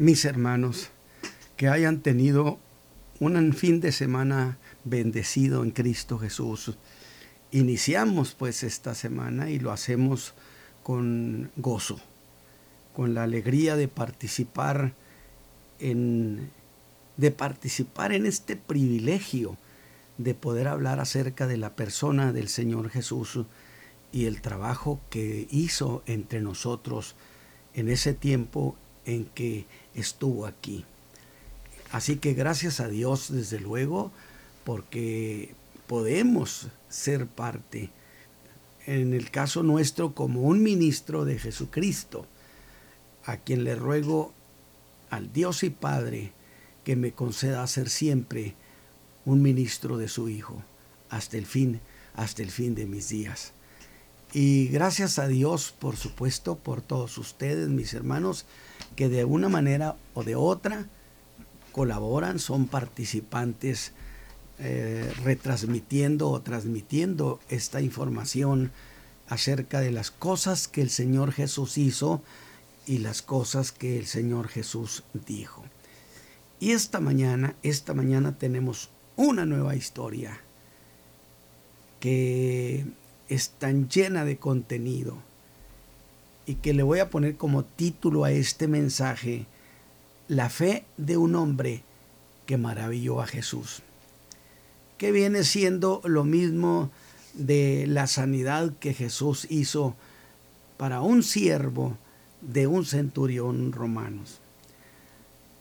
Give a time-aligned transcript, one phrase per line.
[0.00, 0.88] mis hermanos,
[1.58, 2.58] que hayan tenido
[3.18, 6.78] un fin de semana bendecido en Cristo Jesús.
[7.50, 10.32] Iniciamos pues esta semana y lo hacemos
[10.82, 12.00] con gozo,
[12.94, 14.94] con la alegría de participar
[15.80, 16.50] en
[17.18, 19.58] de participar en este privilegio
[20.16, 23.40] de poder hablar acerca de la persona del Señor Jesús
[24.12, 27.16] y el trabajo que hizo entre nosotros
[27.74, 28.78] en ese tiempo
[29.10, 30.84] en que estuvo aquí.
[31.92, 34.12] Así que gracias a Dios, desde luego,
[34.64, 35.54] porque
[35.86, 37.90] podemos ser parte,
[38.86, 42.26] en el caso nuestro, como un ministro de Jesucristo,
[43.24, 44.32] a quien le ruego
[45.10, 46.32] al Dios y Padre
[46.84, 48.54] que me conceda ser siempre
[49.24, 50.62] un ministro de su Hijo,
[51.10, 51.80] hasta el fin,
[52.14, 53.52] hasta el fin de mis días.
[54.32, 58.46] Y gracias a Dios, por supuesto, por todos ustedes, mis hermanos,
[58.94, 60.86] que de una manera o de otra
[61.72, 63.92] colaboran, son participantes
[64.58, 68.70] eh, retransmitiendo o transmitiendo esta información
[69.28, 72.22] acerca de las cosas que el Señor Jesús hizo
[72.86, 75.64] y las cosas que el Señor Jesús dijo.
[76.60, 80.40] Y esta mañana, esta mañana tenemos una nueva historia
[82.00, 82.86] que
[83.30, 85.16] es tan llena de contenido.
[86.44, 89.46] Y que le voy a poner como título a este mensaje,
[90.28, 91.82] La fe de un hombre
[92.44, 93.82] que maravilló a Jesús,
[94.98, 96.90] que viene siendo lo mismo
[97.34, 99.94] de la sanidad que Jesús hizo
[100.76, 101.96] para un siervo
[102.40, 104.22] de un centurión romano.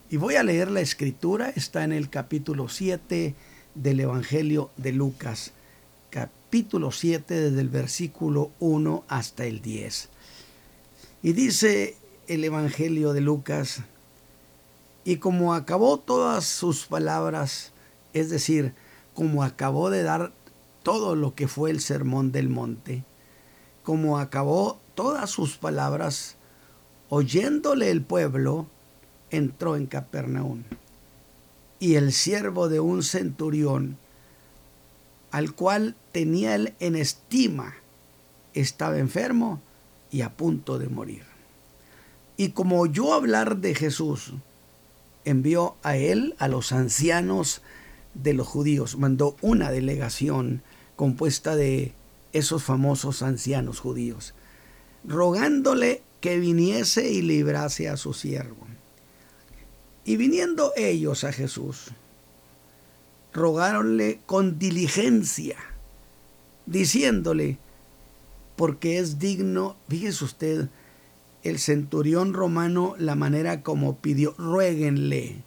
[0.09, 3.35] Y voy a leer la escritura, está en el capítulo 7
[3.75, 5.53] del Evangelio de Lucas,
[6.09, 10.09] capítulo 7 desde el versículo 1 hasta el 10.
[11.21, 11.95] Y dice
[12.27, 13.81] el Evangelio de Lucas,
[15.03, 17.71] y como acabó todas sus palabras,
[18.13, 18.73] es decir,
[19.13, 20.31] como acabó de dar
[20.83, 23.03] todo lo que fue el sermón del monte,
[23.83, 26.35] como acabó todas sus palabras,
[27.09, 28.67] oyéndole el pueblo,
[29.29, 30.63] entró en Capernaum.
[31.79, 33.97] Y el siervo de un centurión,
[35.31, 37.75] al cual tenía él en estima,
[38.53, 39.61] estaba enfermo
[40.11, 41.23] y a punto de morir.
[42.37, 44.33] Y como oyó hablar de Jesús,
[45.25, 47.61] envió a él a los ancianos
[48.13, 50.61] de los judíos, mandó una delegación
[50.95, 51.93] compuesta de
[52.33, 54.33] esos famosos ancianos judíos,
[55.03, 58.67] rogándole que viniese y librase a su siervo.
[60.05, 61.91] Y viniendo ellos a Jesús,
[63.33, 65.57] rogáronle con diligencia,
[66.65, 67.57] diciéndole,
[68.55, 70.69] porque es digno, fíjese usted,
[71.43, 75.43] el centurión romano, la manera como pidió, ruéguenle,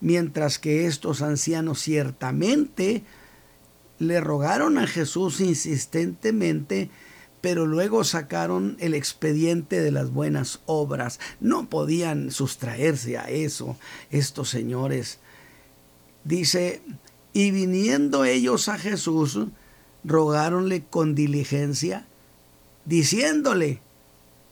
[0.00, 3.02] mientras que estos ancianos ciertamente
[3.98, 6.90] le rogaron a Jesús insistentemente
[7.40, 11.20] pero luego sacaron el expediente de las buenas obras.
[11.40, 13.76] No podían sustraerse a eso
[14.10, 15.18] estos señores.
[16.24, 16.82] Dice,
[17.32, 19.38] y viniendo ellos a Jesús,
[20.04, 22.06] rogáronle con diligencia,
[22.84, 23.80] diciéndole,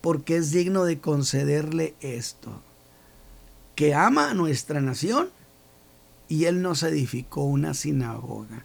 [0.01, 2.63] porque es digno de concederle esto,
[3.75, 5.31] que ama a nuestra nación,
[6.29, 8.65] y él nos edificó una sinagoga.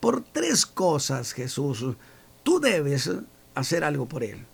[0.00, 1.84] Por tres cosas, Jesús,
[2.42, 3.10] tú debes
[3.54, 4.46] hacer algo por Él.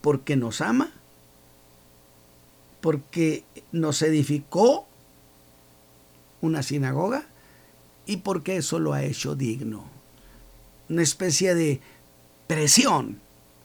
[0.00, 0.92] Porque nos ama,
[2.80, 4.86] porque nos edificó
[6.42, 7.26] una sinagoga
[8.06, 9.84] y porque eso lo ha hecho digno.
[10.88, 11.80] Una especie de
[12.46, 13.20] presión,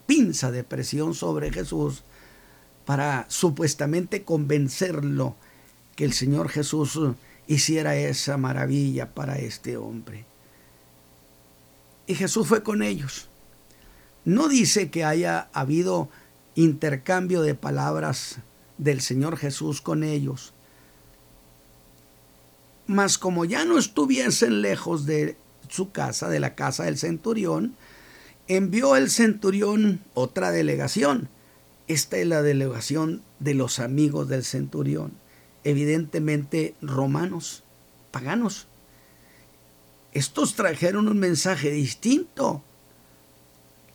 [0.06, 2.02] pinza de presión sobre Jesús
[2.86, 5.36] para supuestamente convencerlo
[5.96, 6.98] que el Señor Jesús
[7.46, 10.24] hiciera esa maravilla para este hombre.
[12.06, 13.30] Y Jesús fue con ellos
[14.24, 16.08] no dice que haya habido
[16.54, 18.36] intercambio de palabras
[18.78, 20.52] del Señor Jesús con ellos.
[22.90, 25.36] Mas como ya no estuviesen lejos de
[25.68, 27.76] su casa, de la casa del centurión,
[28.48, 31.28] envió el centurión otra delegación.
[31.86, 35.12] Esta es la delegación de los amigos del centurión,
[35.62, 37.62] evidentemente romanos,
[38.10, 38.66] paganos.
[40.12, 42.60] Estos trajeron un mensaje distinto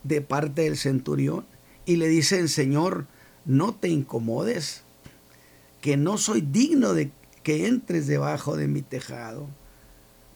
[0.03, 1.45] de parte del centurión
[1.85, 3.07] y le dicen, Señor,
[3.43, 4.83] no te incomodes,
[5.81, 7.11] que no soy digno de
[7.45, 9.47] que entres debajo de mi tejado,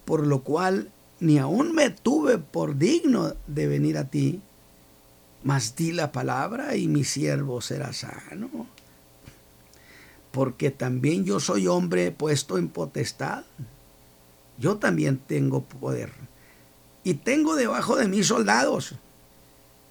[0.05, 4.41] por lo cual ni aún me tuve por digno de venir a ti,
[5.43, 8.67] mas di la palabra y mi siervo será sano.
[10.31, 13.43] porque también yo soy hombre puesto en potestad.
[14.59, 16.11] Yo también tengo poder.
[17.03, 18.93] Y tengo debajo de mí soldados.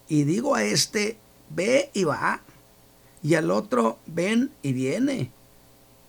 [0.08, 1.18] Y digo a este,
[1.50, 2.42] ve y va.
[3.24, 5.32] Y al otro, ven y viene.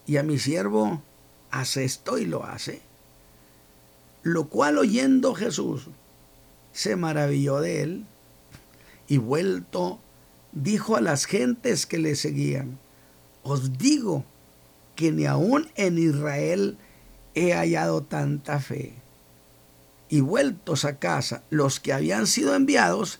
[0.09, 1.03] Y a mi siervo,
[1.51, 2.81] hace esto y lo hace.
[4.23, 5.83] Lo cual oyendo Jesús,
[6.73, 8.06] se maravilló de él.
[9.07, 10.00] Y vuelto,
[10.51, 12.79] dijo a las gentes que le seguían,
[13.44, 14.25] os digo
[14.95, 16.79] que ni aún en Israel
[17.35, 18.95] he hallado tanta fe.
[20.09, 23.19] Y vueltos a casa, los que habían sido enviados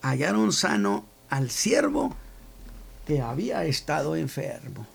[0.00, 2.14] hallaron sano al siervo
[3.04, 4.93] que había estado enfermo.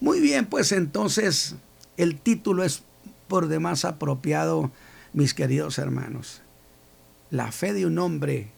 [0.00, 1.56] Muy bien, pues entonces
[1.96, 2.82] el título es
[3.26, 4.70] por demás apropiado,
[5.12, 6.42] mis queridos hermanos.
[7.30, 8.50] La fe de un hombre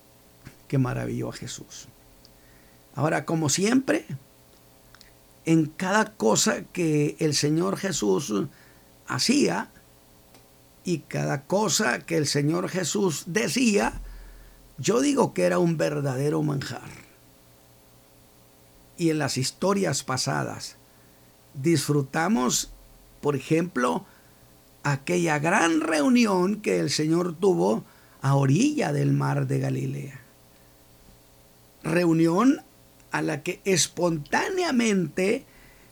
[0.68, 1.88] que maravilló a Jesús.
[2.94, 4.04] Ahora, como siempre,
[5.46, 8.32] en cada cosa que el Señor Jesús
[9.06, 9.70] hacía
[10.84, 14.00] y cada cosa que el Señor Jesús decía,
[14.78, 16.90] yo digo que era un verdadero manjar.
[18.98, 20.76] Y en las historias pasadas
[21.54, 22.70] disfrutamos,
[23.20, 24.04] por ejemplo,
[24.82, 27.84] aquella gran reunión que el Señor tuvo
[28.22, 30.20] a orilla del mar de Galilea.
[31.82, 32.62] Reunión
[33.10, 35.44] a la que espontáneamente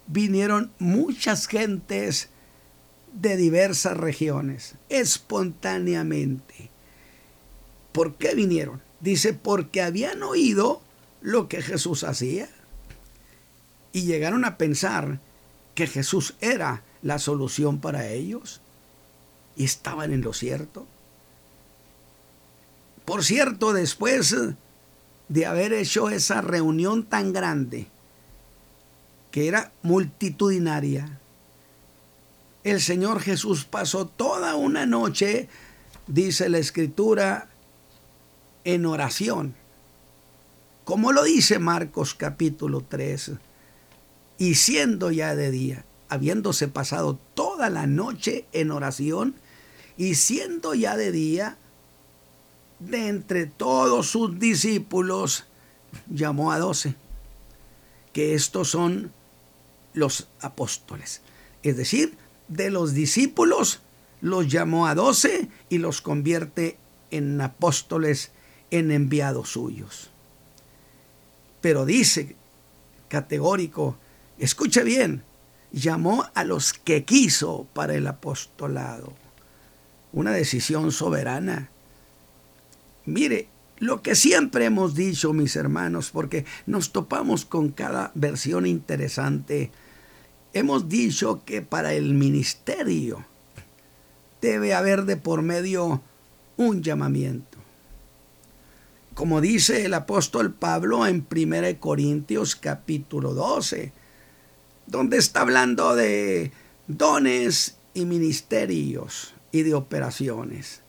[0.06, 2.28] vinieron muchas gentes
[3.12, 6.70] de diversas regiones, espontáneamente.
[7.92, 8.82] ¿Por qué vinieron?
[9.00, 10.82] Dice, porque habían oído
[11.20, 12.48] lo que Jesús hacía
[13.92, 15.20] y llegaron a pensar
[15.78, 18.60] que Jesús era la solución para ellos
[19.54, 20.88] y estaban en lo cierto.
[23.04, 24.34] Por cierto, después
[25.28, 27.86] de haber hecho esa reunión tan grande,
[29.30, 31.20] que era multitudinaria,
[32.64, 35.48] el Señor Jesús pasó toda una noche,
[36.08, 37.50] dice la escritura,
[38.64, 39.54] en oración.
[40.82, 43.30] Como lo dice Marcos capítulo 3,
[44.38, 49.34] y siendo ya de día, habiéndose pasado toda la noche en oración,
[49.96, 51.58] y siendo ya de día,
[52.78, 55.44] de entre todos sus discípulos,
[56.08, 56.94] llamó a doce,
[58.12, 59.12] que estos son
[59.94, 61.20] los apóstoles.
[61.64, 63.80] Es decir, de los discípulos
[64.20, 66.78] los llamó a doce y los convierte
[67.10, 68.30] en apóstoles,
[68.70, 70.10] en enviados suyos.
[71.60, 72.36] Pero dice
[73.08, 73.96] categórico,
[74.38, 75.22] escuche bien,
[75.72, 79.12] llamó a los que quiso para el apostolado.
[80.12, 81.70] Una decisión soberana
[83.08, 83.48] Mire,
[83.78, 89.70] lo que siempre hemos dicho, mis hermanos, porque nos topamos con cada versión interesante,
[90.52, 93.24] hemos dicho que para el ministerio
[94.42, 96.02] debe haber de por medio
[96.58, 97.56] un llamamiento.
[99.14, 103.90] Como dice el apóstol Pablo en 1 Corintios capítulo 12,
[104.88, 106.50] donde está hablando de
[106.86, 110.80] dones y ministerios y de operaciones.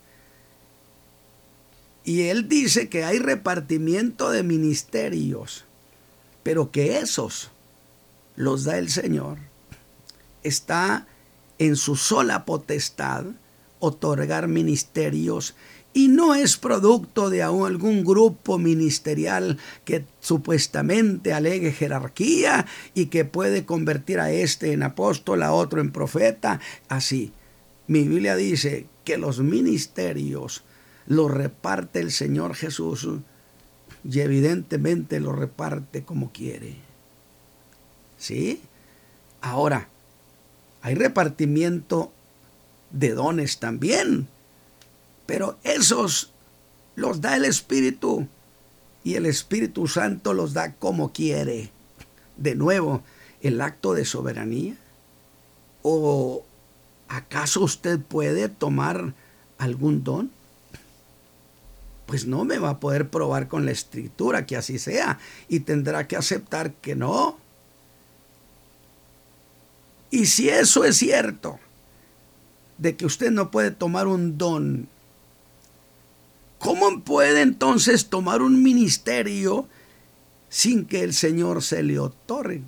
[2.06, 5.66] Y él dice que hay repartimiento de ministerios,
[6.44, 7.52] pero que esos
[8.36, 9.38] los da el Señor.
[10.44, 11.06] Está
[11.58, 13.26] en su sola potestad
[13.80, 15.56] otorgar ministerios
[15.94, 23.66] y no es producto de algún grupo ministerial que supuestamente alegue jerarquía y que puede
[23.66, 27.34] convertir a este en apóstol, a otro en profeta, así.
[27.88, 30.64] Mi Biblia dice que los ministerios
[31.08, 33.08] lo reparte el Señor Jesús
[34.04, 36.76] y evidentemente lo reparte como quiere.
[38.18, 38.62] ¿Sí?
[39.42, 39.88] Ahora,
[40.82, 42.12] hay repartimiento
[42.92, 44.28] de dones también,
[45.30, 46.32] pero esos
[46.96, 48.28] los da el Espíritu
[49.04, 51.70] y el Espíritu Santo los da como quiere.
[52.38, 53.04] De nuevo,
[53.42, 54.76] el acto de soberanía.
[55.84, 56.44] ¿O
[57.10, 59.14] acaso usted puede tomar
[59.60, 60.32] algún don?
[62.08, 66.08] pues no me va a poder probar con la escritura que así sea y tendrá
[66.08, 67.38] que aceptar que no.
[70.10, 71.60] Y si eso es cierto,
[72.80, 74.90] de que usted no puede tomar un don,
[76.60, 79.68] ¿cómo puede entonces tomar un ministerio
[80.50, 82.64] sin que el Señor se le otorgue?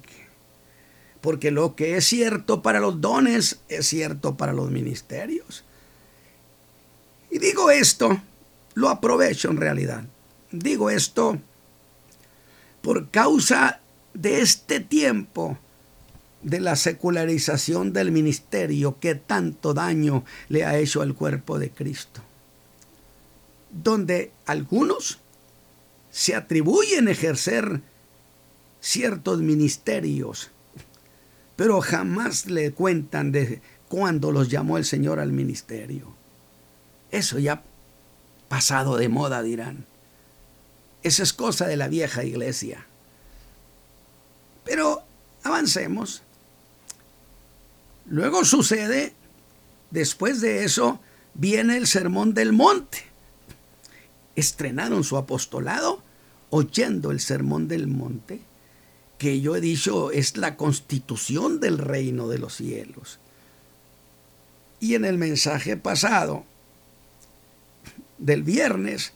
[1.21, 5.63] Porque lo que es cierto para los dones es cierto para los ministerios.
[7.29, 8.19] Y digo esto
[8.73, 10.03] lo aprovecho en realidad.
[10.51, 11.37] Digo esto
[12.81, 13.79] por causa
[14.13, 15.57] de este tiempo
[16.41, 22.21] de la secularización del ministerio que tanto daño le ha hecho al cuerpo de Cristo,
[23.71, 25.19] donde algunos
[26.11, 27.81] se atribuyen ejercer
[28.81, 30.51] ciertos ministerios,
[31.55, 36.13] pero jamás le cuentan de cuándo los llamó el Señor al ministerio.
[37.11, 37.63] Eso ya
[38.47, 39.85] pasado de moda, dirán.
[41.03, 42.85] Esa es cosa de la vieja iglesia.
[44.65, 45.03] Pero
[45.43, 46.21] avancemos.
[48.07, 49.13] Luego sucede,
[49.89, 50.99] después de eso,
[51.33, 53.10] viene el Sermón del Monte.
[54.35, 56.01] Estrenaron su apostolado
[56.49, 58.41] oyendo el Sermón del Monte,
[59.17, 63.19] que yo he dicho es la constitución del reino de los cielos.
[64.79, 66.43] Y en el mensaje pasado
[68.17, 69.13] del viernes,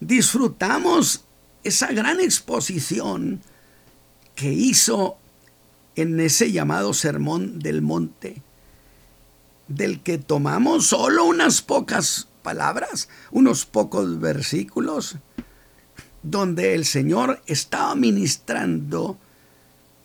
[0.00, 1.24] disfrutamos
[1.64, 3.40] esa gran exposición
[4.34, 5.16] que hizo
[5.96, 8.40] en ese llamado Sermón del Monte,
[9.66, 15.16] del que tomamos solo unas pocas palabras, unos pocos versículos,
[16.22, 19.18] donde el Señor estaba ministrando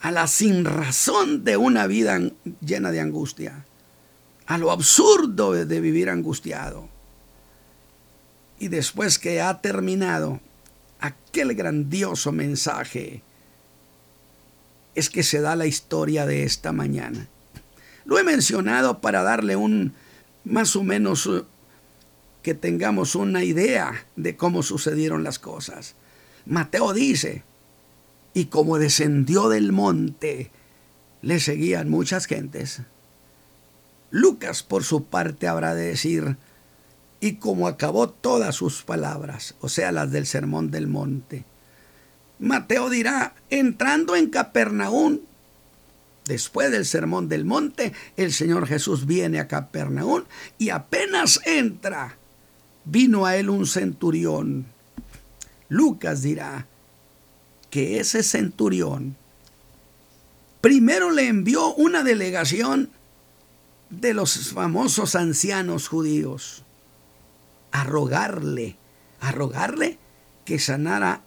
[0.01, 2.19] a la sinrazón de una vida
[2.59, 3.63] llena de angustia,
[4.45, 6.89] a lo absurdo de vivir angustiado.
[8.59, 10.41] Y después que ha terminado
[10.99, 13.23] aquel grandioso mensaje,
[14.95, 17.29] es que se da la historia de esta mañana.
[18.03, 19.93] Lo he mencionado para darle un
[20.43, 21.29] más o menos
[22.43, 25.95] que tengamos una idea de cómo sucedieron las cosas.
[26.45, 27.43] Mateo dice,
[28.33, 30.51] y como descendió del monte,
[31.21, 32.81] le seguían muchas gentes.
[34.11, 36.37] Lucas, por su parte, habrá de decir,
[37.19, 41.45] y como acabó todas sus palabras, o sea, las del sermón del monte.
[42.39, 45.19] Mateo dirá, entrando en Capernaum,
[46.25, 50.23] después del sermón del monte, el Señor Jesús viene a Capernaum
[50.57, 52.17] y apenas entra,
[52.85, 54.65] vino a él un centurión.
[55.69, 56.67] Lucas dirá
[57.69, 59.15] que ese centurión
[60.61, 62.89] primero le envió una delegación
[63.89, 66.63] de los famosos ancianos judíos
[67.71, 68.77] a rogarle,
[69.19, 69.97] a rogarle
[70.45, 71.21] que sanara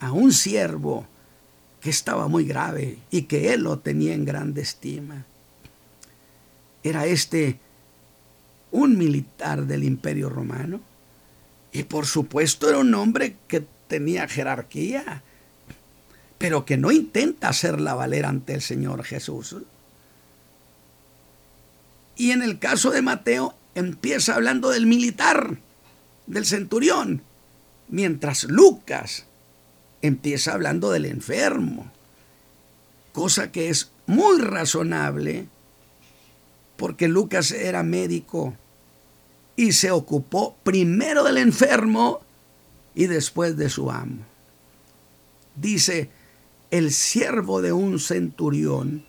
[0.00, 1.06] a un siervo
[1.80, 5.24] que estaba muy grave y que él lo tenía en grande estima.
[6.82, 7.60] Era este
[8.72, 10.80] un militar del imperio romano
[11.72, 15.22] y por supuesto era un hombre que tenía jerarquía,
[16.38, 19.56] pero que no intenta hacerla valer ante el Señor Jesús.
[22.16, 25.58] Y en el caso de Mateo empieza hablando del militar,
[26.26, 27.22] del centurión,
[27.88, 29.26] mientras Lucas
[30.02, 31.90] empieza hablando del enfermo,
[33.12, 35.46] cosa que es muy razonable
[36.80, 38.54] porque Lucas era médico
[39.60, 42.20] y se ocupó primero del enfermo
[42.94, 44.24] y después de su amo.
[45.54, 46.10] Dice,
[46.70, 49.04] el siervo de un centurión,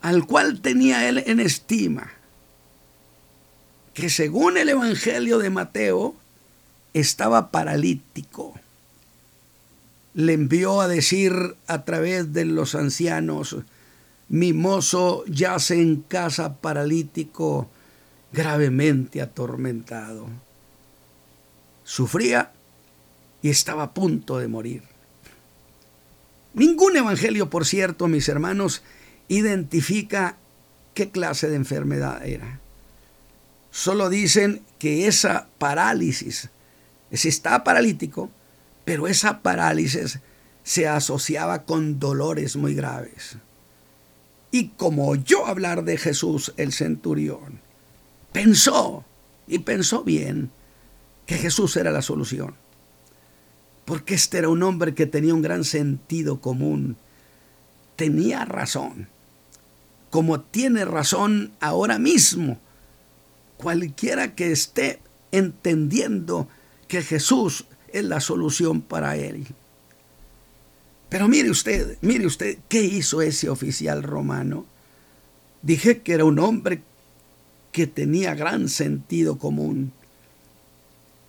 [0.00, 2.10] al cual tenía él en estima,
[3.92, 6.16] que según el Evangelio de Mateo,
[6.92, 8.54] estaba paralítico
[10.14, 13.56] le envió a decir a través de los ancianos,
[14.28, 17.68] mi mozo yace en casa paralítico,
[18.34, 20.26] gravemente atormentado.
[21.84, 22.52] Sufría
[23.40, 24.82] y estaba a punto de morir.
[26.52, 28.82] Ningún evangelio, por cierto, mis hermanos,
[29.28, 30.36] identifica
[30.94, 32.60] qué clase de enfermedad era.
[33.70, 36.50] Solo dicen que esa parálisis,
[37.12, 38.30] si está paralítico,
[38.84, 40.18] pero esa parálisis
[40.64, 43.36] se asociaba con dolores muy graves.
[44.50, 47.63] Y como oyó hablar de Jesús el centurión,
[48.34, 49.04] pensó,
[49.46, 50.50] y pensó bien,
[51.24, 52.56] que Jesús era la solución.
[53.84, 56.96] Porque este era un hombre que tenía un gran sentido común.
[57.94, 59.08] Tenía razón.
[60.10, 62.58] Como tiene razón ahora mismo.
[63.56, 64.98] Cualquiera que esté
[65.30, 66.48] entendiendo
[66.88, 69.46] que Jesús es la solución para él.
[71.08, 74.66] Pero mire usted, mire usted, ¿qué hizo ese oficial romano?
[75.62, 76.82] Dije que era un hombre
[77.74, 79.92] que tenía gran sentido común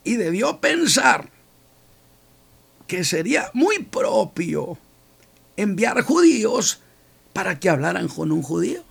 [0.03, 1.31] y debió pensar
[2.85, 4.77] que sería muy propio
[5.57, 6.81] enviar judíos
[7.33, 8.83] para que hablaran con un judío.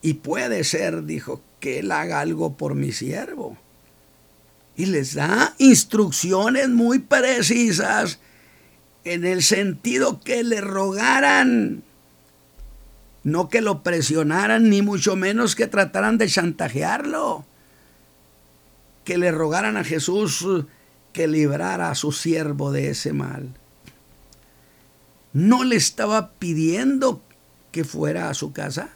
[0.00, 3.58] Y puede ser, dijo, que él haga algo por mi siervo
[4.74, 8.18] y les da instrucciones muy precisas
[9.04, 11.82] en el sentido que le rogaran,
[13.24, 17.44] no que lo presionaran, ni mucho menos que trataran de chantajearlo,
[19.04, 20.46] que le rogaran a Jesús
[21.12, 23.48] que librara a su siervo de ese mal.
[25.32, 27.22] No le estaba pidiendo
[27.70, 28.90] que fuera a su casa,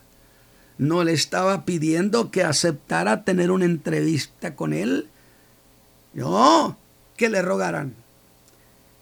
[0.78, 5.08] no le estaba pidiendo que aceptara tener una entrevista con él,
[6.12, 6.76] no,
[7.16, 7.94] que le rogaran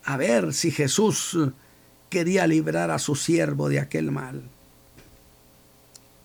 [0.05, 1.37] a ver si Jesús
[2.11, 4.43] quería librar a su siervo de aquel mal.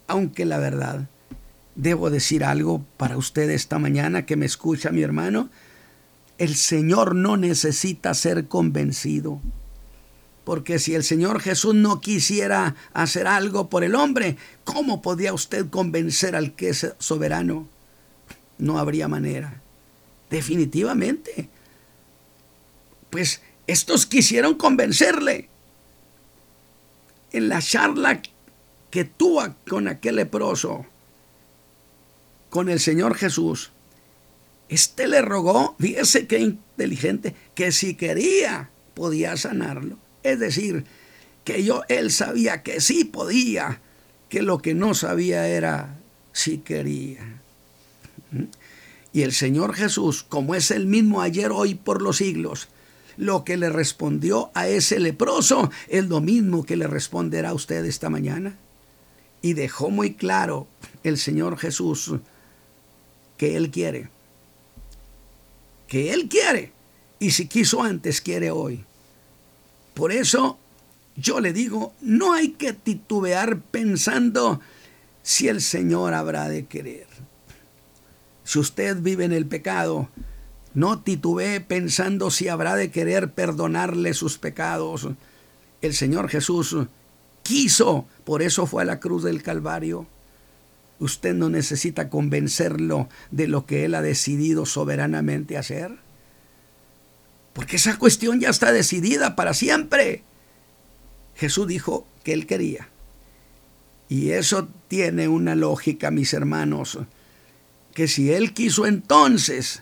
[0.10, 1.08] Aunque la verdad,
[1.76, 5.52] debo decir algo para usted esta mañana que me escucha mi hermano,
[6.40, 9.40] el Señor no necesita ser convencido.
[10.46, 15.70] Porque si el Señor Jesús no quisiera hacer algo por el hombre, ¿cómo podía usted
[15.70, 17.68] convencer al que es soberano?
[18.58, 19.62] No habría manera.
[20.32, 21.50] Definitivamente.
[23.12, 25.50] Pues estos quisieron convencerle.
[27.32, 28.24] En la charla
[28.90, 30.86] que tuvo con aquel leproso,
[32.50, 33.72] con el Señor Jesús,
[34.70, 39.98] este le rogó, fíjese qué inteligente, que si quería podía sanarlo.
[40.24, 40.86] Es decir,
[41.44, 43.82] que yo, él sabía que sí podía,
[44.30, 45.98] que lo que no sabía era
[46.34, 47.42] si quería.
[48.32, 48.44] ¿Mm?
[49.12, 52.68] Y el Señor Jesús, como es el mismo ayer, hoy, por los siglos,
[53.18, 57.84] lo que le respondió a ese leproso es lo mismo que le responderá a usted
[57.86, 58.56] esta mañana.
[59.42, 60.68] Y dejó muy claro
[61.04, 62.14] el Señor Jesús
[63.38, 64.10] que Él quiere.
[65.88, 66.72] Que Él quiere.
[67.20, 68.86] Y si quiso antes, quiere hoy.
[69.94, 70.58] Por eso
[71.16, 74.62] yo le digo, no hay que titubear pensando
[75.22, 77.08] si el Señor habrá de querer.
[78.44, 80.10] Si usted vive en el pecado,
[80.74, 85.08] no titubee pensando si habrá de querer perdonarle sus pecados.
[85.82, 86.76] El Señor Jesús
[87.50, 90.06] quiso, por eso fue a la cruz del Calvario.
[91.00, 95.98] Usted no necesita convencerlo de lo que Él ha decidido soberanamente hacer.
[97.54, 100.22] Porque esa cuestión ya está decidida para siempre.
[101.36, 102.90] Jesús dijo que Él quería.
[104.10, 107.00] Y eso tiene una lógica, mis hermanos,
[107.96, 109.82] que si Él quiso entonces,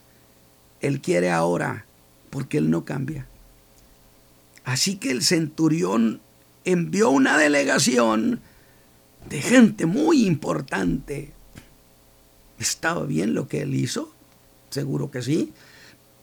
[0.79, 1.85] él quiere ahora,
[2.29, 3.27] porque Él no cambia.
[4.63, 6.21] Así que el centurión
[6.71, 8.41] envió una delegación
[9.29, 11.33] de gente muy importante.
[12.59, 14.13] ¿Estaba bien lo que él hizo?
[14.69, 15.53] Seguro que sí.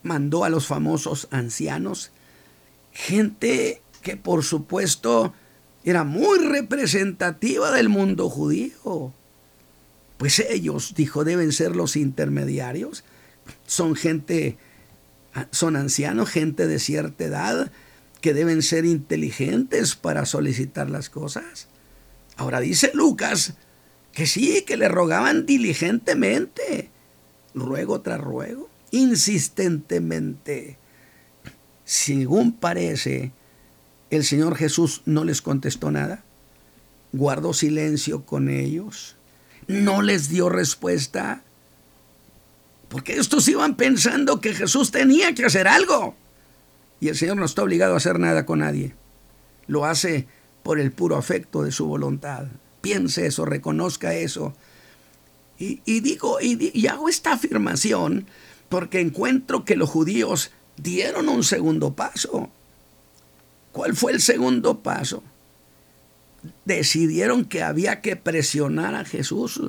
[0.02, 2.10] Mandó a los famosos ancianos,
[2.92, 5.32] gente que por supuesto
[5.82, 9.12] era muy representativa del mundo judío.
[10.18, 13.04] Pues ellos, dijo, deben ser los intermediarios
[13.66, 14.56] son gente,
[15.50, 17.72] son ancianos, gente de cierta edad,
[18.24, 21.68] que deben ser inteligentes para solicitar las cosas.
[22.38, 23.52] Ahora dice Lucas
[24.12, 26.88] que sí, que le rogaban diligentemente,
[27.52, 30.78] ruego tras ruego, insistentemente.
[31.84, 33.32] Según parece,
[34.08, 36.24] el Señor Jesús no les contestó nada,
[37.12, 39.16] guardó silencio con ellos,
[39.68, 41.42] no les dio respuesta
[42.88, 46.16] porque estos iban pensando que Jesús tenía que hacer algo.
[47.04, 48.94] Y el Señor no está obligado a hacer nada con nadie.
[49.66, 50.26] Lo hace
[50.62, 52.46] por el puro afecto de su voluntad.
[52.80, 54.54] Piense eso, reconozca eso.
[55.58, 58.26] Y, digo, y, hago esta afirmación
[58.70, 62.48] porque encuentro que los judíos dieron un segundo paso.
[63.72, 65.22] ¿Cuál fue el segundo paso?
[66.64, 69.60] Decidieron que había que presionar a Jesús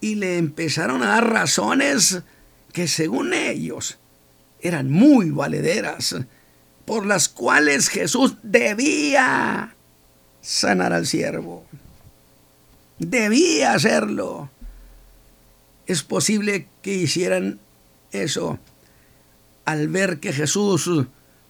[0.00, 2.22] y le empezaron a dar razones
[2.72, 3.99] que según ellos
[4.62, 6.16] eran muy valederas,
[6.84, 9.74] por las cuales Jesús debía
[10.40, 11.64] sanar al siervo.
[12.98, 14.50] Debía hacerlo.
[15.86, 17.60] Es posible que hicieran
[18.12, 18.58] eso
[19.64, 20.90] al ver que Jesús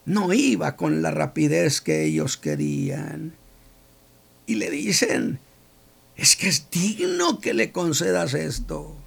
[0.05, 3.35] no iba con la rapidez que ellos querían.
[4.47, 5.39] Y le dicen,
[6.17, 9.00] es que es digno que le concedas esto.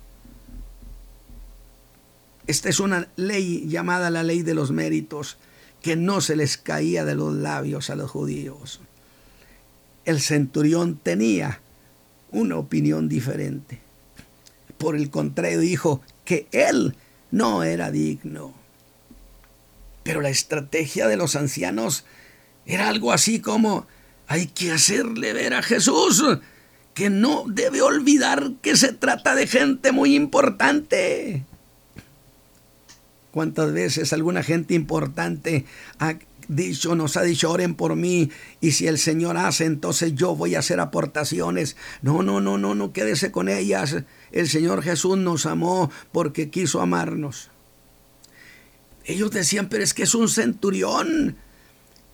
[2.47, 5.37] Esta es una ley llamada la ley de los méritos
[5.81, 8.79] que no se les caía de los labios a los judíos.
[10.05, 11.61] El centurión tenía
[12.31, 13.79] una opinión diferente.
[14.77, 16.95] Por el contrario, dijo que él
[17.31, 18.53] no era digno.
[20.03, 22.03] Pero la estrategia de los ancianos
[22.65, 23.87] era algo así como,
[24.27, 26.23] hay que hacerle ver a Jesús
[26.93, 31.45] que no debe olvidar que se trata de gente muy importante.
[33.33, 35.65] ¿Cuántas veces alguna gente importante
[35.97, 38.29] ha dicho, nos ha dicho, oren por mí,
[38.61, 41.75] y si el Señor hace, entonces yo voy a hacer aportaciones.
[42.03, 43.95] No, no, no, no, no quédese con ellas.
[44.31, 47.49] El Señor Jesús nos amó porque quiso amarnos.
[49.03, 51.35] Ellos decían, pero es que es un centurión.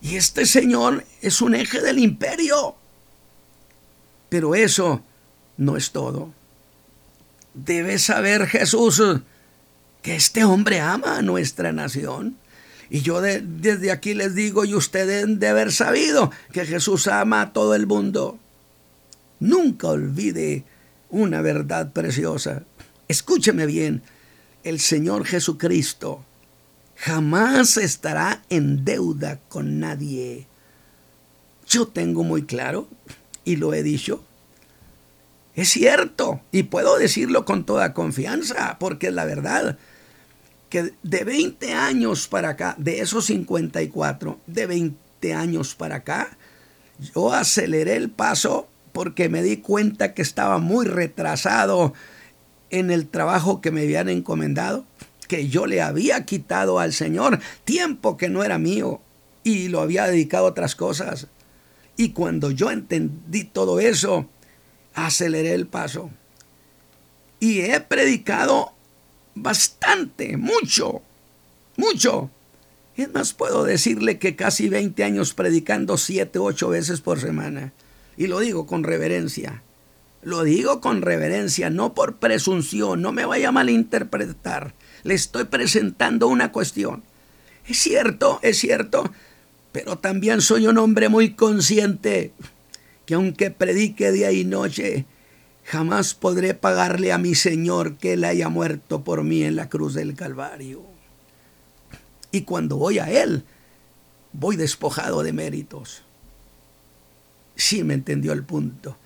[0.01, 2.75] Y este Señor es un eje del imperio.
[4.29, 5.03] Pero eso
[5.57, 6.31] no es todo.
[7.53, 9.01] Debe saber Jesús
[10.01, 12.37] que este hombre ama a nuestra nación.
[12.89, 17.41] Y yo desde aquí les digo, y ustedes deben de haber sabido que Jesús ama
[17.41, 18.39] a todo el mundo.
[19.39, 20.63] Nunca olvide
[21.09, 22.63] una verdad preciosa.
[23.07, 24.01] Escúcheme bien,
[24.63, 26.23] el Señor Jesucristo
[26.95, 30.47] jamás estará en deuda con nadie.
[31.67, 32.87] Yo tengo muy claro,
[33.45, 34.23] y lo he dicho,
[35.55, 39.77] es cierto, y puedo decirlo con toda confianza, porque es la verdad
[40.69, 46.37] que de 20 años para acá, de esos 54, de 20 años para acá,
[47.13, 51.93] yo aceleré el paso porque me di cuenta que estaba muy retrasado
[52.69, 54.85] en el trabajo que me habían encomendado,
[55.27, 59.01] que yo le había quitado al Señor tiempo que no era mío
[59.43, 61.27] y lo había dedicado a otras cosas.
[61.97, 64.29] Y cuando yo entendí todo eso,
[64.93, 66.11] aceleré el paso.
[67.39, 68.73] Y he predicado
[69.35, 71.01] bastante, mucho,
[71.77, 72.29] mucho.
[72.95, 77.71] Es más, puedo decirle que casi 20 años predicando 7, 8 veces por semana.
[78.17, 79.63] Y lo digo con reverencia.
[80.21, 84.73] Lo digo con reverencia, no por presunción, no me vaya a malinterpretar.
[85.03, 87.03] Le estoy presentando una cuestión.
[87.65, 89.09] Es cierto, es cierto,
[89.71, 92.33] pero también soy un hombre muy consciente
[93.05, 95.05] que aunque predique día y noche,
[95.69, 99.93] Jamás podré pagarle a mi Señor que Él haya muerto por mí en la cruz
[99.93, 100.81] del Calvario.
[102.31, 103.43] Y cuando voy a Él,
[104.33, 106.01] voy despojado de méritos.
[107.55, 108.97] Sí me entendió el punto.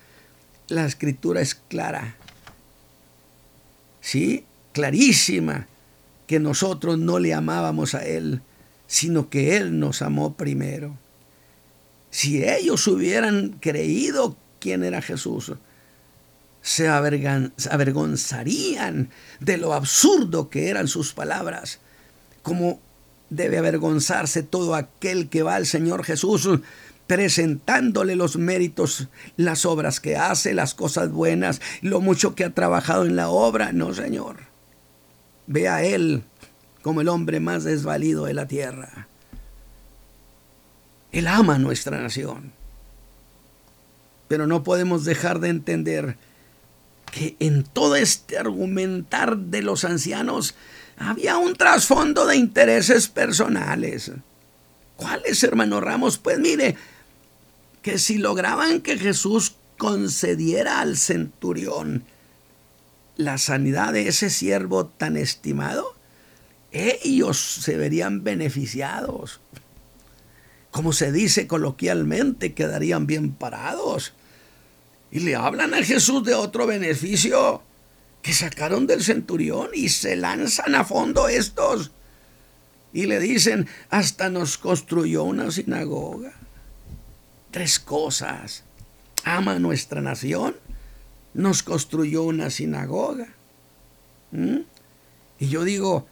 [0.68, 2.16] La escritura es clara.
[4.00, 5.66] Sí, clarísima,
[6.26, 8.40] que nosotros no le amábamos a Él,
[8.86, 10.96] sino que Él nos amó primero.
[12.10, 15.52] Si ellos hubieran creído quién era Jesús,
[16.64, 21.78] se avergonzarían de lo absurdo que eran sus palabras,
[22.42, 22.80] como
[23.28, 26.48] debe avergonzarse todo aquel que va al Señor Jesús
[27.06, 33.04] presentándole los méritos, las obras que hace, las cosas buenas, lo mucho que ha trabajado
[33.04, 33.74] en la obra.
[33.74, 34.36] No, Señor.
[35.46, 36.24] Ve a Él
[36.80, 39.06] como el hombre más desvalido de la tierra.
[41.12, 42.52] Él ama nuestra nación.
[44.28, 46.16] Pero no podemos dejar de entender
[47.14, 50.56] que en todo este argumentar de los ancianos
[50.96, 54.10] había un trasfondo de intereses personales.
[54.96, 56.18] ¿Cuáles, hermano Ramos?
[56.18, 56.74] Pues mire,
[57.82, 62.02] que si lograban que Jesús concediera al centurión
[63.16, 65.94] la sanidad de ese siervo tan estimado,
[66.72, 69.40] ellos se verían beneficiados.
[70.72, 74.14] Como se dice coloquialmente, quedarían bien parados
[75.14, 77.62] y le hablan a Jesús de otro beneficio
[78.20, 81.92] que sacaron del centurión y se lanzan a fondo estos.
[82.92, 86.32] Y le dicen, hasta nos construyó una sinagoga.
[87.52, 88.64] Tres cosas.
[89.22, 90.56] Ama nuestra nación,
[91.32, 93.28] nos construyó una sinagoga.
[94.32, 94.62] ¿Mm?
[95.38, 96.08] Y yo digo,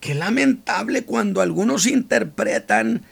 [0.00, 3.06] qué lamentable cuando algunos interpretan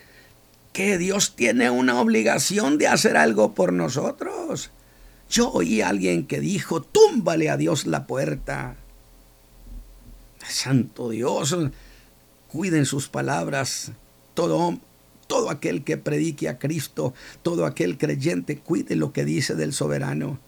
[0.74, 4.72] que Dios tiene una obligación de hacer algo por nosotros.
[5.28, 8.76] Yo oí a alguien que dijo, túmbale a Dios la puerta.
[10.48, 11.56] Santo Dios,
[12.48, 13.92] cuiden sus palabras.
[14.34, 14.78] Todo,
[15.26, 20.38] todo aquel que predique a Cristo, todo aquel creyente, cuide lo que dice del soberano,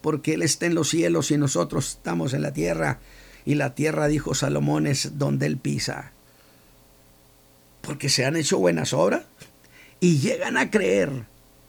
[0.00, 3.00] porque Él está en los cielos y nosotros estamos en la tierra.
[3.44, 6.12] Y la tierra, dijo Salomón, es donde Él pisa.
[7.80, 9.22] Porque se han hecho buenas obras
[10.00, 11.24] y llegan a creer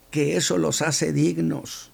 [0.10, 1.92] que eso los hace dignos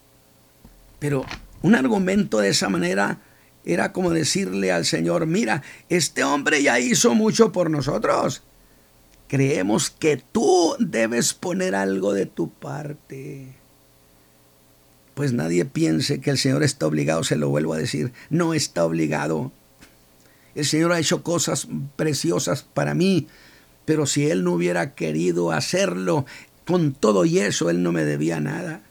[1.04, 1.26] pero
[1.62, 3.20] un argumento de esa manera
[3.66, 8.42] era como decirle al Señor, mira, este hombre ya hizo mucho por nosotros.
[9.28, 13.54] Creemos que tú debes poner algo de tu parte.
[15.14, 18.86] Pues nadie piense que el Señor está obligado, se lo vuelvo a decir, no está
[18.86, 19.52] obligado.
[20.56, 23.28] El Señor ha hecho cosas preciosas para mí,
[23.84, 26.26] pero si Él no hubiera querido hacerlo,
[26.66, 28.84] con todo y eso, Él no me debía nada.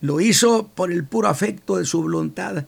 [0.00, 2.66] Lo hizo por el puro afecto de su voluntad.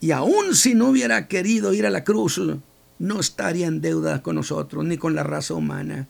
[0.00, 2.40] Y aun si no hubiera querido ir a la cruz,
[2.98, 6.08] no estaría en deuda con nosotros ni con la raza humana.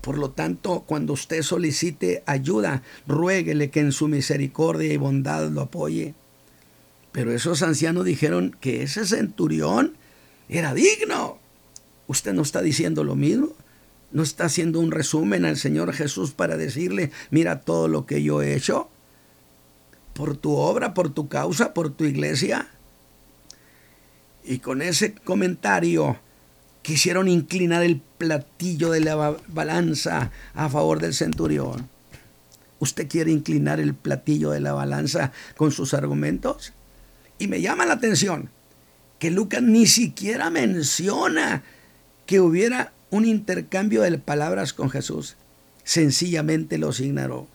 [0.00, 5.62] Por lo tanto, cuando usted solicite ayuda, ruéguele que en su misericordia y bondad lo
[5.62, 6.14] apoye.
[7.10, 9.94] Pero esos ancianos dijeron que ese centurión
[10.48, 11.38] era digno.
[12.06, 13.52] ¿Usted no está diciendo lo mismo?
[14.14, 18.42] ¿No está haciendo un resumen al Señor Jesús para decirle, mira todo lo que yo
[18.42, 18.88] he hecho?
[20.12, 22.68] Por tu obra, por tu causa, por tu iglesia.
[24.44, 26.16] Y con ese comentario
[26.82, 31.88] quisieron inclinar el platillo de la balanza a favor del centurión.
[32.78, 36.72] ¿Usted quiere inclinar el platillo de la balanza con sus argumentos?
[37.40, 38.48] Y me llama la atención
[39.18, 41.64] que Lucas ni siquiera menciona
[42.26, 45.36] que hubiera un intercambio de palabras con Jesús.
[45.84, 47.46] Sencillamente los ignoró.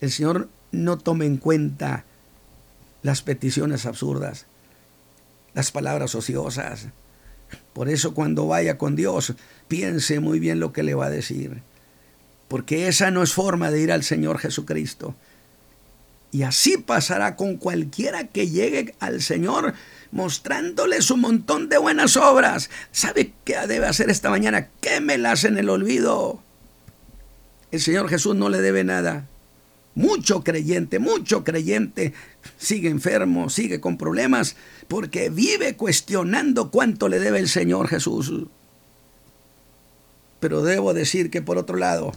[0.00, 2.04] El Señor no toma en cuenta
[3.02, 4.46] las peticiones absurdas,
[5.54, 6.88] las palabras ociosas,
[7.72, 9.34] por eso cuando vaya con Dios,
[9.68, 11.62] piense muy bien lo que le va a decir.
[12.48, 15.14] Porque esa no es forma de ir al Señor Jesucristo.
[16.30, 19.74] Y así pasará con cualquiera que llegue al Señor
[20.10, 22.70] mostrándoles un montón de buenas obras.
[22.92, 24.68] ¿Sabe qué debe hacer esta mañana?
[24.80, 26.42] Quémelas en el olvido.
[27.70, 29.26] El Señor Jesús no le debe nada.
[29.94, 32.14] Mucho creyente, mucho creyente
[32.56, 38.46] sigue enfermo, sigue con problemas, porque vive cuestionando cuánto le debe el Señor Jesús.
[40.40, 42.12] Pero debo decir que por otro lado,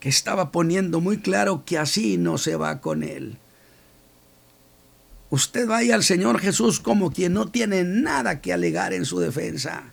[0.00, 3.38] que estaba poniendo muy claro que así no se va con él.
[5.30, 9.92] Usted vaya al Señor Jesús como quien no tiene nada que alegar en su defensa.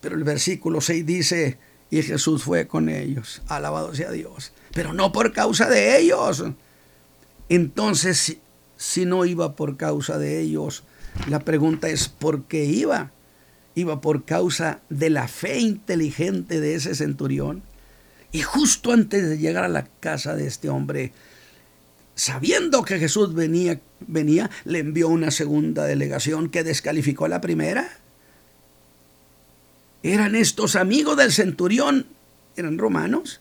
[0.00, 1.58] Pero el versículo 6 dice,
[1.90, 6.44] y Jesús fue con ellos, alabado sea Dios, pero no por causa de ellos.
[7.48, 8.36] Entonces,
[8.76, 10.84] si no iba por causa de ellos,
[11.28, 13.10] la pregunta es ¿por qué iba?
[13.74, 17.62] Iba por causa de la fe inteligente de ese centurión.
[18.34, 21.12] Y justo antes de llegar a la casa de este hombre,
[22.16, 27.88] sabiendo que Jesús venía, venía, le envió una segunda delegación que descalificó a la primera.
[30.02, 32.08] ¿Eran estos amigos del centurión?
[32.56, 33.40] ¿Eran romanos?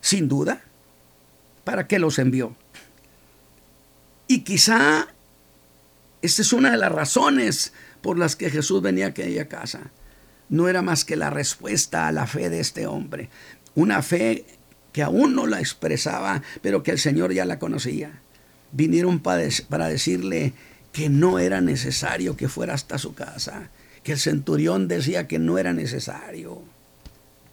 [0.00, 0.64] Sin duda.
[1.62, 2.56] ¿Para qué los envió?
[4.26, 5.06] Y quizá
[6.22, 9.92] esta es una de las razones por las que Jesús venía a aquella casa.
[10.48, 13.28] No era más que la respuesta a la fe de este hombre.
[13.74, 14.44] Una fe
[14.92, 18.20] que aún no la expresaba, pero que el Señor ya la conocía.
[18.72, 20.52] Vinieron para decirle
[20.92, 23.70] que no era necesario que fuera hasta su casa,
[24.04, 26.62] que el centurión decía que no era necesario.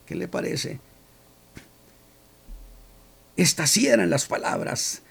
[0.06, 0.80] ¿Qué le parece?
[3.38, 5.02] Estas sí eran las palabras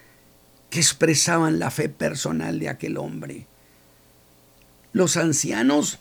[0.71, 3.47] que expresaban la fe personal de aquel hombre.
[4.93, 5.99] Los ancianos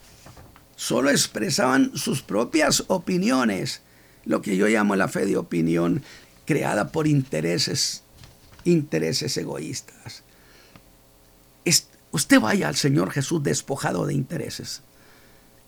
[0.80, 3.82] solo expresaban sus propias opiniones,
[4.24, 6.04] lo que yo llamo la fe de opinión
[6.46, 8.04] creada por intereses,
[8.64, 10.24] intereses egoístas.
[12.12, 14.82] usted vaya al Señor Jesús despojado de intereses.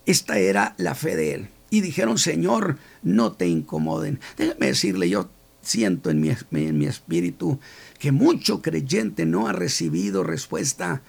[0.06, 1.48] Esta era la fe de él.
[1.68, 4.18] Y dijeron, Señor, no te incomoden.
[4.38, 5.28] Déjame decirle, yo
[5.60, 7.60] siento en mi, en mi espíritu
[7.98, 11.02] que mucho creyente no ha recibido respuesta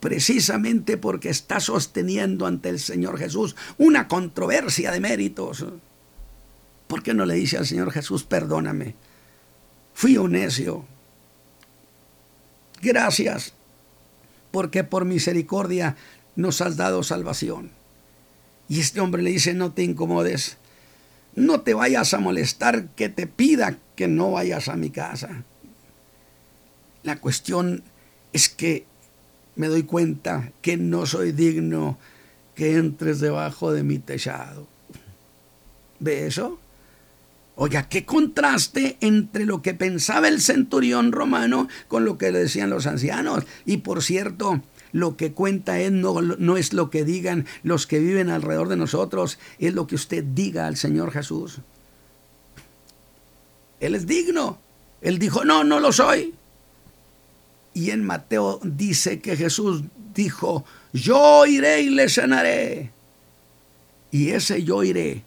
[0.00, 5.64] precisamente porque está sosteniendo ante el Señor Jesús una controversia de méritos.
[6.86, 8.94] ¿Por qué no le dice al Señor Jesús, perdóname?
[9.94, 10.86] Fui un necio.
[12.80, 13.52] Gracias,
[14.50, 15.96] porque por misericordia
[16.36, 17.72] nos has dado salvación.
[18.68, 20.58] Y este hombre le dice, no te incomodes,
[21.34, 25.44] no te vayas a molestar que te pida que no vayas a mi casa.
[27.02, 27.82] La cuestión
[28.32, 28.86] es que
[29.58, 31.98] me doy cuenta que no soy digno
[32.54, 34.66] que entres debajo de mi techado.
[35.98, 36.58] ¿Ve eso?
[37.56, 42.70] Oiga, qué contraste entre lo que pensaba el centurión romano con lo que le decían
[42.70, 43.44] los ancianos.
[43.66, 47.98] Y por cierto, lo que cuenta es no, no es lo que digan los que
[47.98, 51.58] viven alrededor de nosotros, es lo que usted diga al Señor Jesús.
[53.80, 54.60] Él es digno.
[55.00, 56.37] Él dijo, no, no lo soy.
[57.74, 59.82] Y en Mateo dice que Jesús
[60.14, 62.90] dijo, yo iré y le sanaré.
[64.10, 65.22] Y ese yo iré,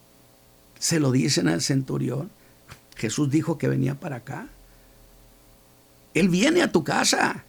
[0.80, 2.30] se lo dicen al centurión.
[2.96, 4.48] Jesús dijo que venía para acá.
[6.14, 7.44] Él viene a tu casa.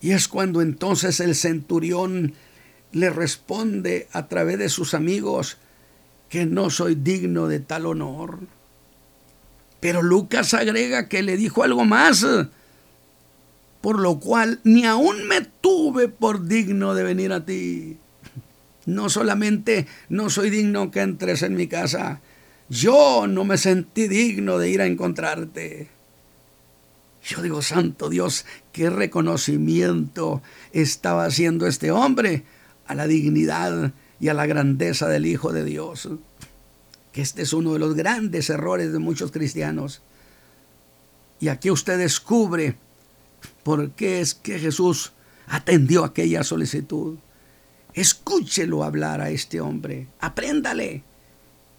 [0.00, 2.34] Y es cuando entonces el centurión
[2.92, 5.58] le responde a través de sus amigos
[6.28, 8.38] que no soy digno de tal honor.
[9.80, 12.24] Pero Lucas agrega que le dijo algo más.
[13.84, 17.98] Por lo cual ni aún me tuve por digno de venir a ti.
[18.86, 22.22] No solamente no soy digno que entres en mi casa,
[22.70, 25.88] yo no me sentí digno de ir a encontrarte.
[27.26, 30.40] Yo digo, Santo Dios, qué reconocimiento
[30.72, 32.44] estaba haciendo este hombre
[32.86, 36.08] a la dignidad y a la grandeza del Hijo de Dios.
[37.12, 40.00] Que este es uno de los grandes errores de muchos cristianos.
[41.38, 42.76] Y aquí usted descubre
[43.64, 45.12] por qué es que Jesús
[45.48, 47.16] atendió aquella solicitud.
[47.94, 51.02] Escúchelo hablar a este hombre, apréndale.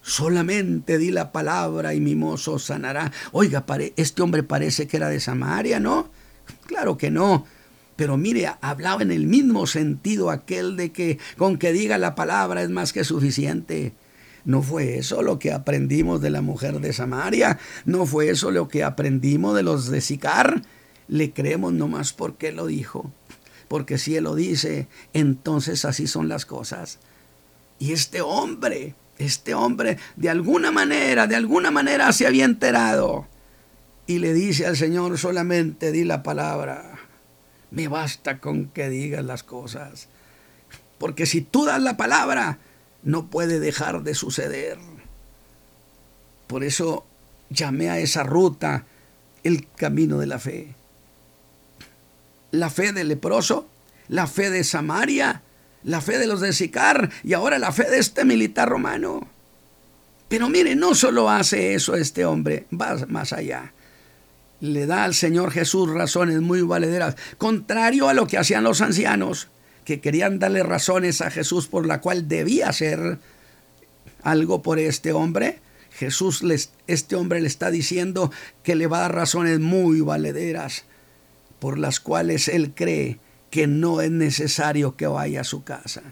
[0.02, 3.12] Solamente di la palabra y mi mozo sanará.
[3.32, 6.10] Oiga, este hombre parece que era de Samaria, ¿no?
[6.68, 7.46] Claro que no.
[7.96, 12.62] Pero mire, hablaba en el mismo sentido aquel de que con que diga la palabra
[12.62, 13.94] es más que suficiente.
[14.44, 17.58] ¿No fue eso lo que aprendimos de la mujer de Samaria?
[17.86, 20.62] ¿No fue eso lo que aprendimos de los de Sicar?
[21.08, 23.12] Le creemos nomás porque lo dijo.
[23.68, 27.00] Porque si él lo dice, entonces así son las cosas.
[27.80, 33.28] Y este hombre este hombre de alguna manera, de alguna manera se había enterado.
[34.08, 37.00] Y le dice al Señor, solamente di la palabra.
[37.72, 40.08] Me basta con que digas las cosas.
[40.98, 42.60] Porque si tú das la palabra,
[43.04, 44.78] no puede dejar de suceder.
[46.48, 47.06] Por eso
[47.50, 48.86] llamé a esa ruta
[49.44, 50.76] el camino de la fe.
[52.56, 53.68] La fe del leproso,
[54.08, 55.42] la fe de Samaria
[55.86, 59.28] la fe de los de Sicar y ahora la fe de este militar romano.
[60.28, 63.72] Pero mire, no solo hace eso este hombre, va más allá.
[64.60, 69.50] Le da al Señor Jesús razones muy valederas, contrario a lo que hacían los ancianos,
[69.86, 73.20] que querían darle razones a Jesús por la cual debía hacer
[74.24, 75.60] algo por este hombre.
[75.92, 78.32] Jesús, les, este hombre le está diciendo
[78.64, 80.86] que le va a dar razones muy valederas
[81.66, 83.18] por las cuales él cree
[83.50, 86.04] que no es necesario que vaya a su casa.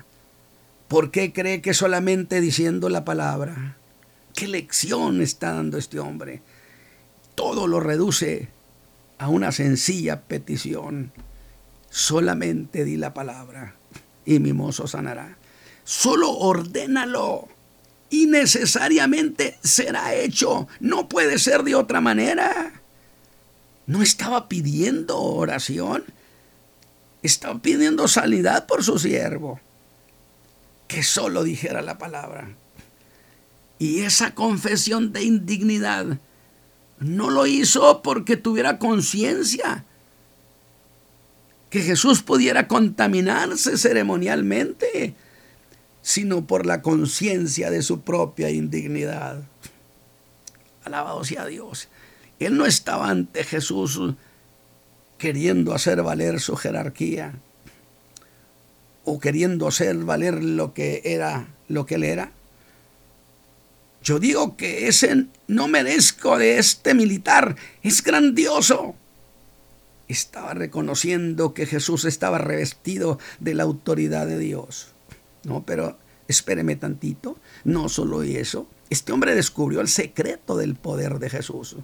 [0.88, 3.78] ¿Por qué cree que solamente diciendo la palabra?
[4.34, 6.42] ¿Qué lección está dando este hombre?
[7.36, 8.48] Todo lo reduce
[9.20, 11.12] a una sencilla petición.
[11.92, 13.76] Solamente di la palabra
[14.26, 15.38] y mi mozo sanará.
[15.84, 17.48] Solo ordénalo
[18.10, 20.68] y necesariamente será hecho.
[20.80, 22.83] No puede ser de otra manera.
[23.86, 26.04] No estaba pidiendo oración,
[27.22, 29.60] estaba pidiendo sanidad por su siervo.
[30.88, 32.50] Que solo dijera la palabra.
[33.80, 36.20] Y esa confesión de indignidad
[37.00, 39.86] no lo hizo porque tuviera conciencia
[41.70, 45.16] que Jesús pudiera contaminarse ceremonialmente,
[46.04, 49.42] sino por la conciencia de su propia indignidad.
[50.86, 51.88] Alabado sea Dios.
[52.46, 54.00] Él no estaba ante Jesús
[55.18, 57.34] queriendo hacer valer su jerarquía
[59.06, 62.32] o queriendo hacer valer lo que era lo que él era.
[64.04, 68.96] Yo digo que ese no merezco de este militar, es grandioso.
[70.10, 74.90] Estaba reconociendo que Jesús estaba revestido de la autoridad de Dios.
[75.46, 81.30] No, pero espéreme tantito, no solo eso, este hombre descubrió el secreto del poder de
[81.30, 81.78] Jesús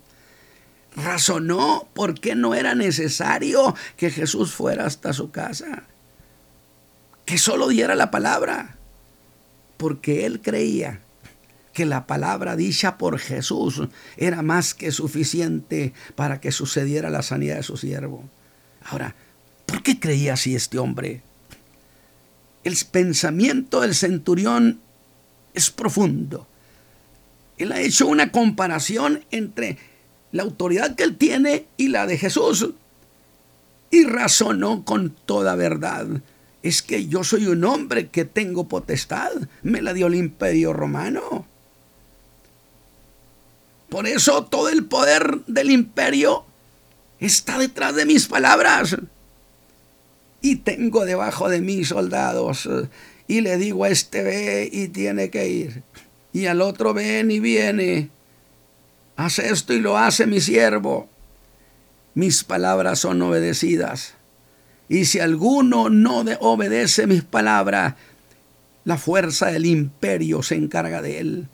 [0.95, 5.83] razonó por qué no era necesario que Jesús fuera hasta su casa,
[7.25, 8.77] que solo diera la palabra,
[9.77, 11.01] porque él creía
[11.73, 13.81] que la palabra dicha por Jesús
[14.17, 18.27] era más que suficiente para que sucediera la sanidad de su siervo.
[18.83, 19.15] Ahora,
[19.65, 21.21] ¿por qué creía así este hombre?
[22.63, 24.81] El pensamiento del centurión
[25.53, 26.47] es profundo.
[27.57, 29.77] Él ha hecho una comparación entre
[30.31, 32.69] la autoridad que él tiene y la de Jesús.
[33.91, 36.07] Y razonó con toda verdad.
[36.61, 39.31] Es que yo soy un hombre que tengo potestad.
[39.63, 41.45] Me la dio el imperio romano.
[43.89, 46.45] Por eso todo el poder del imperio
[47.19, 48.97] está detrás de mis palabras.
[50.41, 52.69] Y tengo debajo de mí soldados.
[53.27, 55.83] Y le digo a este ve y tiene que ir.
[56.33, 58.09] Y al otro ven y viene
[59.19, 61.09] haz esto y lo hace mi siervo.
[62.13, 64.13] Mis palabras son obedecidas.
[64.87, 67.95] Y si alguno no obedece mis palabras,
[68.85, 71.47] la fuerza del imperio se encarga de él.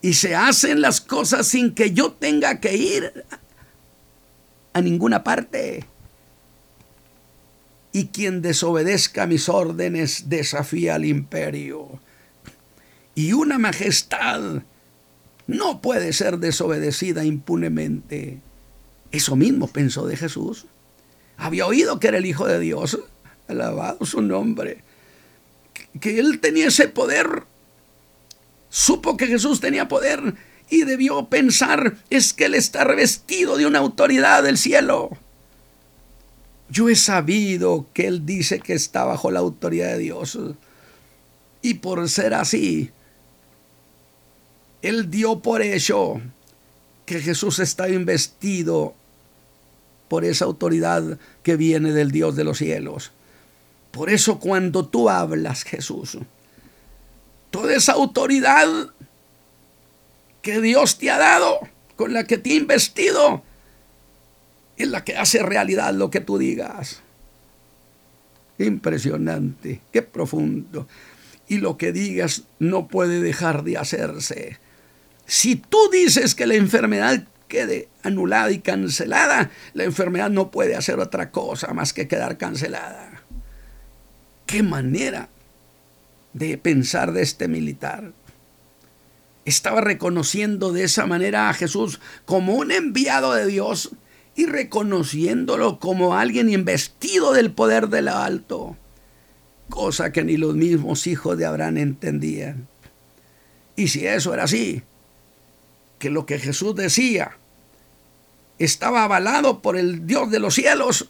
[0.00, 3.26] Y se hacen las cosas sin que yo tenga que ir
[4.72, 5.84] a ninguna parte.
[7.92, 12.00] Y quien desobedezca mis órdenes desafía al imperio
[13.14, 14.62] y una majestad
[15.46, 18.40] no puede ser desobedecida impunemente.
[19.10, 20.66] Eso mismo pensó de Jesús.
[21.36, 22.98] Había oído que era el Hijo de Dios.
[23.48, 24.82] Alabado su nombre.
[26.00, 27.44] Que él tenía ese poder.
[28.70, 30.34] Supo que Jesús tenía poder
[30.70, 35.10] y debió pensar, es que él está revestido de una autoridad del cielo.
[36.70, 40.38] Yo he sabido que él dice que está bajo la autoridad de Dios.
[41.60, 42.90] Y por ser así,
[44.82, 46.20] él dio por hecho
[47.06, 48.94] que Jesús está investido
[50.08, 53.12] por esa autoridad que viene del Dios de los cielos.
[53.92, 56.18] Por eso cuando tú hablas, Jesús,
[57.50, 58.66] toda esa autoridad
[60.42, 61.60] que Dios te ha dado,
[61.96, 63.42] con la que te ha investido,
[64.76, 67.00] es la que hace realidad lo que tú digas.
[68.58, 70.88] Impresionante, qué profundo.
[71.48, 74.58] Y lo que digas no puede dejar de hacerse.
[75.32, 81.00] Si tú dices que la enfermedad quede anulada y cancelada, la enfermedad no puede hacer
[81.00, 83.22] otra cosa más que quedar cancelada.
[84.44, 85.30] ¿Qué manera
[86.34, 88.12] de pensar de este militar?
[89.46, 93.92] Estaba reconociendo de esa manera a Jesús como un enviado de Dios
[94.36, 98.76] y reconociéndolo como alguien investido del poder de lo alto,
[99.70, 102.68] cosa que ni los mismos hijos de Abraham entendían.
[103.76, 104.82] Y si eso era así,
[106.02, 107.36] que lo que Jesús decía
[108.58, 111.06] estaba avalado por el Dios de los cielos,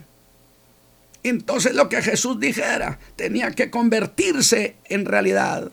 [1.22, 5.72] entonces lo que Jesús dijera tenía que convertirse en realidad.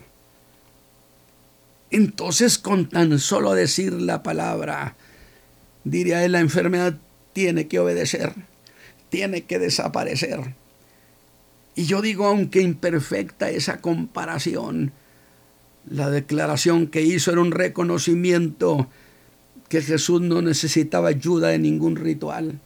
[1.92, 4.96] Entonces con tan solo decir la palabra,
[5.84, 6.96] diría él, la enfermedad
[7.34, 8.34] tiene que obedecer,
[9.10, 10.56] tiene que desaparecer.
[11.76, 14.94] Y yo digo, aunque imperfecta esa comparación,
[15.90, 18.88] la declaración que hizo era un reconocimiento
[19.70, 22.60] que Jesús no necesitaba ayuda de ningún ritual.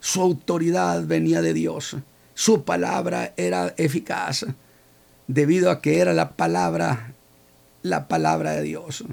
[0.00, 1.96] Su autoridad venía de Dios.
[2.34, 4.46] Su palabra era eficaz
[5.26, 7.12] debido a que era la palabra,
[7.82, 9.04] la palabra de Dios.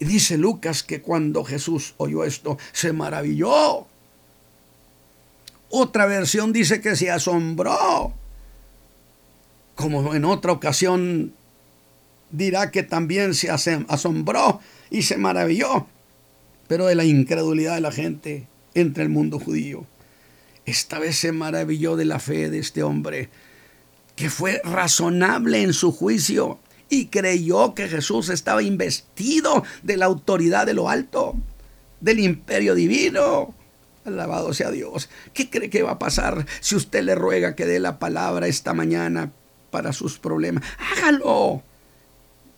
[0.00, 3.86] Y dice Lucas que cuando Jesús oyó esto, se maravilló.
[5.70, 8.12] Otra versión dice que se asombró.
[9.76, 11.32] Como en otra ocasión
[12.30, 14.60] dirá que también se asombró
[14.90, 15.86] y se maravilló,
[16.66, 19.86] pero de la incredulidad de la gente entre el mundo judío.
[20.66, 23.28] Esta vez se maravilló de la fe de este hombre,
[24.16, 26.58] que fue razonable en su juicio
[26.88, 31.34] y creyó que Jesús estaba investido de la autoridad de lo alto,
[32.00, 33.54] del imperio divino.
[34.04, 35.08] Alabado sea Dios.
[35.32, 38.74] ¿Qué cree que va a pasar si usted le ruega que dé la palabra esta
[38.74, 39.32] mañana
[39.70, 40.62] para sus problemas?
[40.78, 41.62] Hágalo.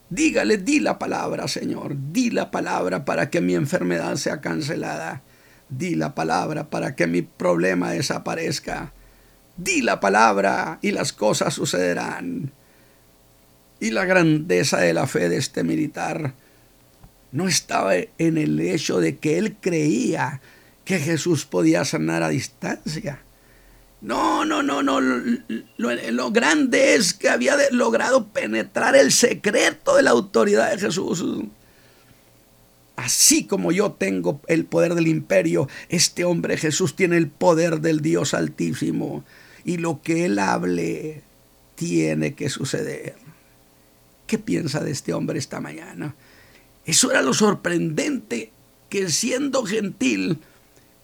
[0.09, 1.95] Dígale, di la palabra, Señor.
[2.11, 5.21] Di la palabra para que mi enfermedad sea cancelada.
[5.69, 8.93] Di la palabra para que mi problema desaparezca.
[9.57, 12.53] Di la palabra y las cosas sucederán
[13.79, 16.33] y la grandeza de la fe de este militar
[17.31, 20.41] no estaba en el hecho de que él creía
[20.85, 23.19] que Jesús podía sanar a distancia.
[24.01, 24.99] No, no, no, no.
[25.77, 31.25] Lo, grande es que había logrado penetrar el secreto de la autoridad de Jesús.
[32.95, 38.01] Así como yo tengo el poder del imperio, este hombre Jesús tiene el poder del
[38.01, 39.23] Dios altísimo.
[39.65, 41.23] Y lo que él hable
[41.75, 43.15] tiene que suceder.
[44.27, 46.15] ¿Qué piensa de este hombre esta mañana?
[46.85, 48.51] Eso era lo sorprendente,
[48.89, 50.39] que siendo gentil,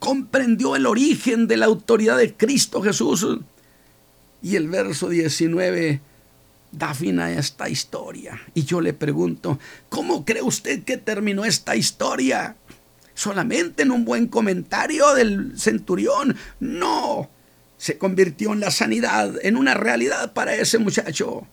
[0.04, 3.26] comprendió el origen de la autoridad de Cristo Jesús.
[4.42, 6.02] Y el verso 19
[6.74, 8.42] da fin a esta historia.
[8.54, 12.58] Y yo le pregunto, ¿cómo cree usted que terminó esta historia?
[13.14, 16.36] ¿Solamente en un buen comentario del centurión?
[16.60, 17.30] No,
[17.78, 21.48] se convirtió en la sanidad, en una realidad para ese muchacho.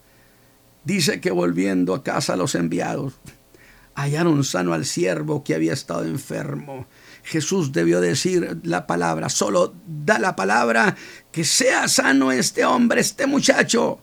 [0.83, 3.15] Dice que volviendo a casa los enviados
[3.95, 6.87] hallaron sano al siervo que había estado enfermo.
[7.23, 10.97] Jesús debió decir la palabra, solo da la palabra,
[11.33, 14.01] que sea sano este hombre, este muchacho.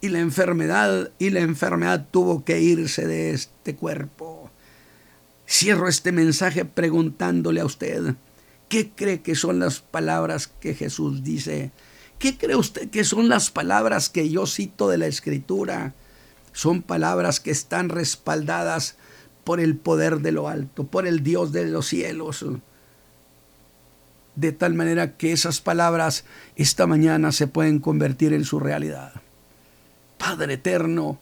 [0.00, 4.50] Y la enfermedad, y la enfermedad tuvo que irse de este cuerpo.
[5.48, 8.14] Cierro este mensaje preguntándole a usted,
[8.68, 11.72] ¿qué cree que son las palabras que Jesús dice?
[12.18, 15.94] ¿Qué cree usted que son las palabras que yo cito de la Escritura?
[16.52, 18.96] Son palabras que están respaldadas
[19.44, 22.44] por el poder de lo alto, por el Dios de los cielos.
[24.34, 26.24] De tal manera que esas palabras
[26.56, 29.12] esta mañana se pueden convertir en su realidad.
[30.18, 31.18] Padre eterno,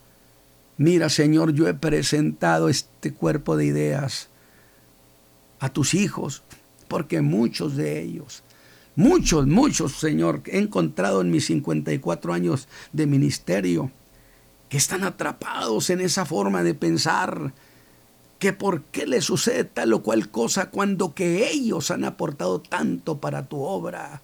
[0.78, 4.28] mira Señor, yo he presentado este cuerpo de ideas
[5.58, 6.42] a tus hijos
[6.88, 8.42] porque muchos de ellos,
[8.96, 13.90] muchos, muchos, Señor, he encontrado en mis 54 años de ministerio,
[14.68, 17.54] que están atrapados en esa forma de pensar,
[18.42, 23.18] que por qué le sucede tal o cual cosa cuando que ellos han aportado tanto
[23.18, 24.20] para tu obra,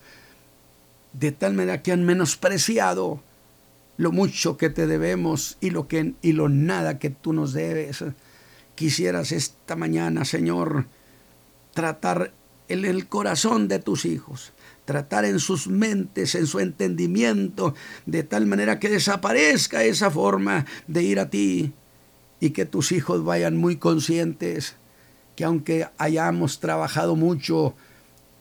[1.13, 3.21] de tal manera que han menospreciado
[3.97, 8.03] lo mucho que te debemos y lo que y lo nada que tú nos debes.
[8.75, 10.87] Quisieras esta mañana, Señor,
[11.73, 12.33] tratar
[12.67, 14.51] en el corazón de tus hijos,
[14.85, 21.05] tratar en sus mentes, en su entendimiento, de tal manera que desaparezca esa forma de
[21.05, 21.73] ir a ti
[22.41, 24.77] y que tus hijos vayan muy conscientes
[25.39, 27.77] que aunque hayamos trabajado mucho,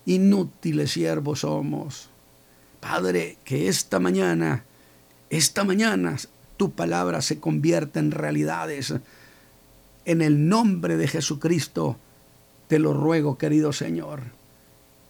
[0.08, 2.10] inútiles siervos somos.
[2.80, 4.64] Padre, que esta mañana,
[5.30, 6.18] esta mañana
[6.58, 8.95] tu palabra se convierta en realidades.
[10.06, 11.98] En el nombre de Jesucristo,
[12.68, 14.24] te lo ruego, querido Señor.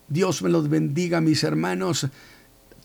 [0.10, 2.08] Dios me los bendiga, mis hermanos.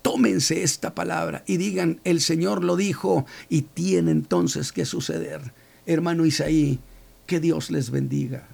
[0.03, 5.53] Tómense esta palabra y digan, el Señor lo dijo y tiene entonces que suceder.
[5.87, 6.79] Hermano Isaí,
[7.27, 8.52] que Dios les bendiga.